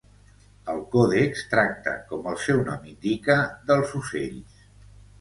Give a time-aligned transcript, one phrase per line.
[0.71, 3.39] El còdex tracta, com el seu nom indica,
[3.71, 4.63] dels ocells.